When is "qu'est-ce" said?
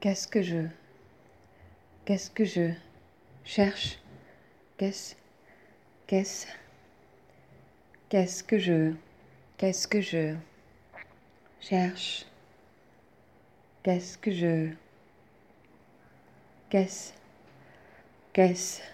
0.00-0.26, 2.04-2.30, 4.76-5.14, 6.06-6.46, 8.08-8.44, 9.56-9.86, 13.82-14.18, 16.68-17.12, 18.32-18.91